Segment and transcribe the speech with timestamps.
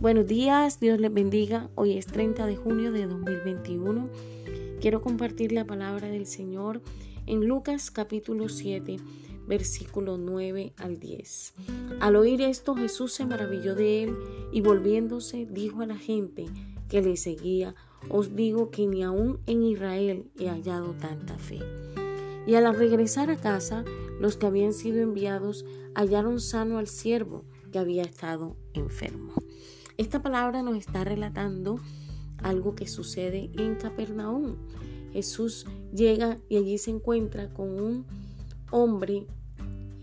[0.00, 1.70] Buenos días, Dios les bendiga.
[1.74, 4.08] Hoy es 30 de junio de 2021.
[4.80, 6.80] Quiero compartir la palabra del Señor
[7.26, 8.98] en Lucas capítulo 7,
[9.48, 11.54] versículo 9 al 10.
[11.98, 14.16] Al oír esto, Jesús se maravilló de él
[14.52, 16.46] y volviéndose dijo a la gente
[16.88, 17.74] que le seguía,
[18.08, 21.58] os digo que ni aún en Israel he hallado tanta fe.
[22.46, 23.84] Y al regresar a casa,
[24.20, 25.64] los que habían sido enviados
[25.96, 29.34] hallaron sano al siervo que había estado enfermo.
[29.98, 31.80] Esta palabra nos está relatando
[32.44, 34.54] algo que sucede en Capernaum.
[35.12, 38.06] Jesús llega y allí se encuentra con un
[38.70, 39.26] hombre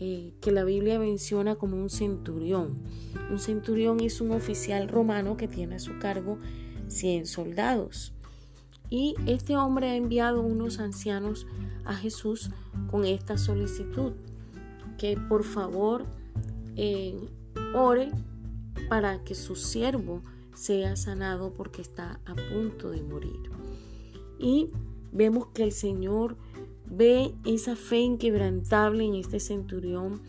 [0.00, 2.82] eh, que la Biblia menciona como un centurión.
[3.30, 6.40] Un centurión es un oficial romano que tiene a su cargo
[6.88, 8.12] 100 soldados.
[8.90, 11.46] Y este hombre ha enviado unos ancianos
[11.84, 12.50] a Jesús
[12.90, 14.14] con esta solicitud,
[14.98, 16.04] que por favor
[16.74, 17.16] eh,
[17.76, 18.10] ore
[18.88, 20.22] para que su siervo
[20.54, 23.50] sea sanado porque está a punto de morir.
[24.38, 24.70] Y
[25.12, 26.36] vemos que el Señor
[26.86, 30.20] ve esa fe inquebrantable en este centurión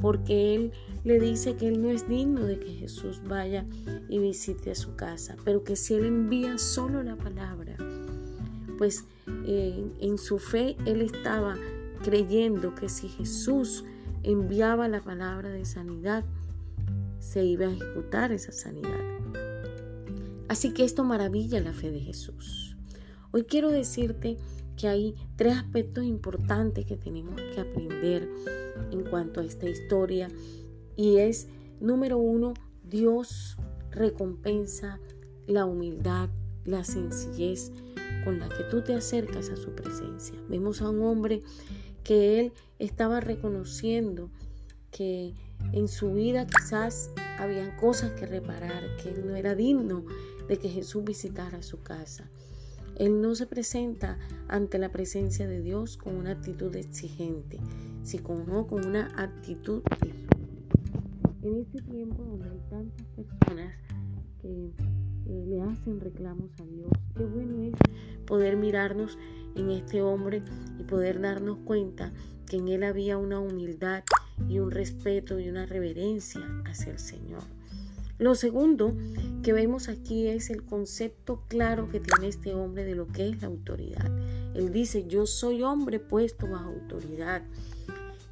[0.00, 0.72] porque él
[1.04, 3.66] le dice que él no es digno de que Jesús vaya
[4.08, 7.76] y visite a su casa, pero que si él envía solo la palabra,
[8.78, 9.04] pues
[9.44, 11.56] eh, en su fe él estaba
[12.04, 13.84] creyendo que si Jesús
[14.22, 16.24] enviaba la palabra de sanidad,
[17.18, 19.00] se iba a ejecutar esa sanidad.
[20.48, 22.76] Así que esto maravilla la fe de Jesús.
[23.32, 24.38] Hoy quiero decirte
[24.76, 28.28] que hay tres aspectos importantes que tenemos que aprender
[28.90, 30.28] en cuanto a esta historia
[30.96, 31.48] y es,
[31.80, 33.56] número uno, Dios
[33.90, 35.00] recompensa
[35.46, 36.30] la humildad,
[36.64, 37.72] la sencillez
[38.24, 40.34] con la que tú te acercas a su presencia.
[40.48, 41.42] Vemos a un hombre
[42.04, 44.30] que él estaba reconociendo
[44.90, 45.34] que
[45.72, 50.04] en su vida quizás habían cosas que reparar, que él no era digno
[50.48, 52.28] de que Jesús visitara su casa.
[52.96, 54.18] Él no se presenta
[54.48, 57.60] ante la presencia de Dios con una actitud exigente,
[58.02, 60.14] sino con una actitud de
[61.48, 63.74] En este tiempo donde hay tantas personas
[64.42, 64.72] que
[65.26, 67.74] eh, le hacen reclamos a Dios, qué bueno es
[68.26, 69.18] poder mirarnos
[69.54, 70.42] en este hombre
[70.78, 72.12] y poder darnos cuenta
[72.46, 74.02] que en él había una humildad
[74.48, 77.42] y un respeto y una reverencia hacia el Señor.
[78.18, 78.96] Lo segundo
[79.44, 83.40] que vemos aquí es el concepto claro que tiene este hombre de lo que es
[83.40, 84.10] la autoridad.
[84.54, 87.42] Él dice, yo soy hombre puesto bajo autoridad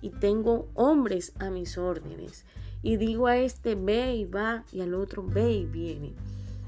[0.00, 2.44] y tengo hombres a mis órdenes.
[2.82, 6.14] Y digo a este ve y va y al otro ve y viene.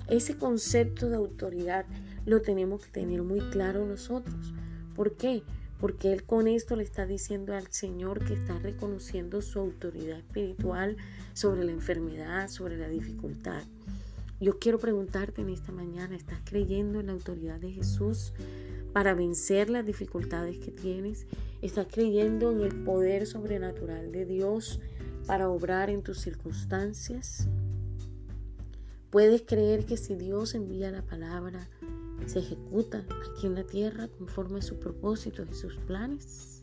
[0.06, 1.86] Ese concepto de autoridad
[2.24, 4.54] lo tenemos que tener muy claro nosotros.
[4.94, 5.42] ¿Por qué?
[5.80, 10.96] Porque Él con esto le está diciendo al Señor que está reconociendo su autoridad espiritual
[11.34, 13.62] sobre la enfermedad, sobre la dificultad.
[14.40, 18.32] Yo quiero preguntarte en esta mañana, ¿estás creyendo en la autoridad de Jesús
[18.92, 21.26] para vencer las dificultades que tienes?
[21.60, 24.80] ¿Estás creyendo en el poder sobrenatural de Dios
[25.26, 27.48] para obrar en tus circunstancias?
[29.10, 31.68] ¿Puedes creer que si Dios envía la palabra,
[32.26, 36.62] se ejecuta aquí en la tierra conforme a su propósito y sus planes.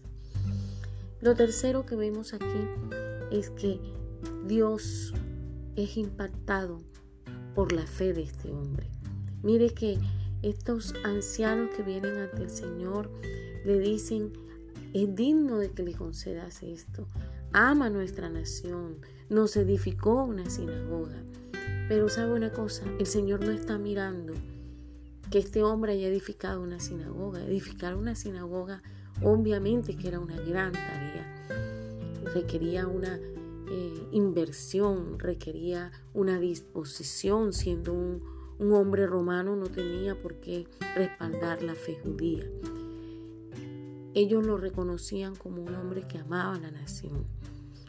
[1.22, 2.68] Lo tercero que vemos aquí
[3.32, 3.80] es que
[4.46, 5.14] Dios
[5.76, 6.82] es impactado
[7.56, 8.90] por la fe de este hombre.
[9.42, 9.98] Mire que
[10.42, 13.10] estos ancianos que vienen ante el Señor
[13.66, 14.34] le dicen,
[14.94, 17.08] es digno de que le concedas esto.
[17.54, 18.98] Ama nuestra nación,
[19.30, 21.24] nos edificó una sinagoga.
[21.88, 24.34] Pero sabe una cosa, el Señor no está mirando
[25.30, 27.44] que este hombre haya edificado una sinagoga.
[27.44, 28.82] Edificar una sinagoga
[29.22, 31.46] obviamente que era una gran tarea.
[32.34, 33.20] Requería una
[33.70, 38.24] eh, inversión, requería una disposición, siendo un,
[38.58, 42.50] un hombre romano no tenía por qué respaldar la fe judía.
[44.14, 47.26] Ellos lo reconocían como un hombre que amaba la nación,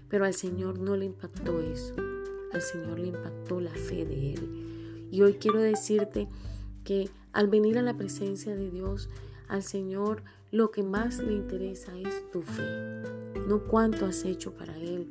[0.08, 1.94] pero al Señor no le impactó eso,
[2.52, 5.08] al Señor le impactó la fe de él.
[5.10, 6.28] Y hoy quiero decirte
[6.84, 9.08] que al venir a la presencia de Dios,
[9.48, 12.62] al Señor, lo que más le interesa es tu fe,
[13.46, 15.08] no cuánto has hecho para Él,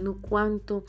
[0.00, 0.84] no cuánto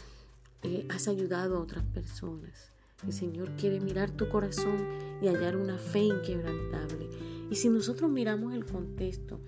[0.64, 2.72] eh, has ayudado a otras personas.
[3.06, 4.78] El Señor quiere mirar tu corazón
[5.22, 7.10] y hallar una fe inquebrantable.
[7.50, 9.40] Y si nosotros miramos el contexto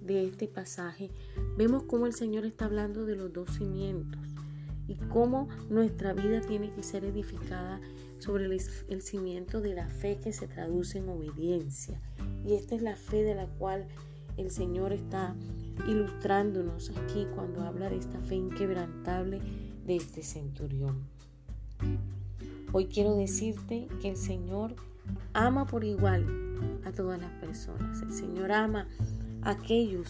[0.00, 1.10] de este pasaje,
[1.56, 4.20] vemos cómo el Señor está hablando de los dos cimientos
[4.88, 7.80] y cómo nuestra vida tiene que ser edificada
[8.18, 12.00] sobre el, cimiento de la fe que se traduce en obediencia.
[12.44, 13.86] Y esta es la fe de la cual
[14.36, 15.36] el Señor está
[15.86, 19.40] ilustrándonos aquí cuando habla de esta fe inquebrantable
[19.86, 21.06] de este centurión.
[22.72, 24.74] Hoy quiero decirte que el Señor
[25.32, 26.26] ama por igual
[26.84, 28.02] a todas las personas.
[28.02, 28.88] El Señor ama
[29.48, 30.06] aquellos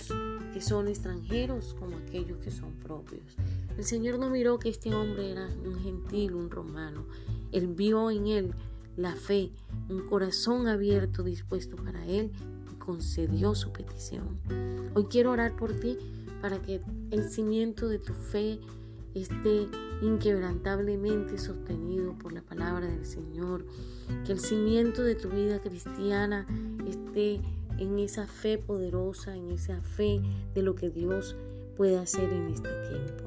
[0.53, 3.23] que son extranjeros como aquellos que son propios.
[3.77, 7.05] El Señor no miró que este hombre era un gentil, un romano.
[7.53, 8.55] Él vio en él
[8.97, 9.53] la fe,
[9.89, 12.33] un corazón abierto, dispuesto para él
[12.73, 14.41] y concedió su petición.
[14.95, 15.97] Hoy quiero orar por ti
[16.43, 16.81] para que
[17.13, 18.59] el cimiento de tu fe
[19.15, 19.69] esté
[20.03, 23.65] inquebrantablemente sostenido por la palabra del Señor,
[24.27, 26.45] que el cimiento de tu vida cristiana
[26.89, 27.41] esté
[27.79, 30.21] en esa fe poderosa, en esa fe
[30.55, 31.37] de lo que Dios
[31.77, 33.25] puede hacer en este tiempo.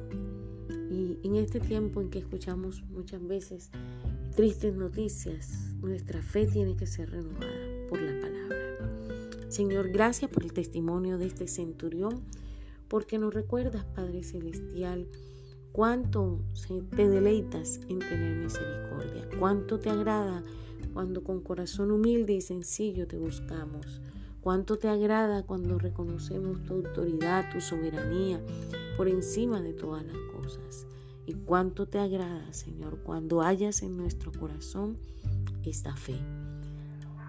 [0.90, 3.70] Y en este tiempo en que escuchamos muchas veces
[4.36, 7.50] tristes noticias, nuestra fe tiene que ser renovada
[7.88, 8.52] por la palabra.
[9.48, 12.22] Señor, gracias por el testimonio de este centurión,
[12.88, 15.06] porque nos recuerdas, Padre Celestial,
[15.72, 16.40] cuánto
[16.94, 20.42] te deleitas en tener misericordia, cuánto te agrada
[20.92, 24.00] cuando con corazón humilde y sencillo te buscamos,
[24.42, 28.40] cuánto te agrada cuando reconocemos tu autoridad, tu soberanía
[28.96, 30.86] por encima de todas las cosas.
[31.24, 34.98] Y cuánto te agrada, Señor, cuando hayas en nuestro corazón
[35.62, 36.16] esta fe.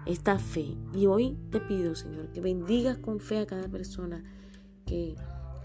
[0.04, 0.76] Esta fe.
[0.92, 4.22] Y hoy te pido, Señor, que bendigas con fe a cada persona
[4.84, 5.14] que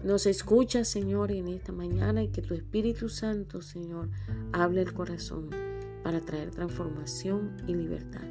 [0.04, 4.08] nos escucha, Señor, en esta mañana y que tu Espíritu Santo, Señor,
[4.52, 5.50] hable el corazón
[6.04, 8.24] para traer transformación y libertad.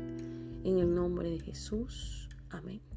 [0.63, 2.29] En el nombre de Jesús.
[2.49, 2.88] Amén.